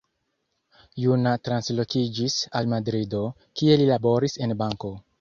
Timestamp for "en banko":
4.47-4.97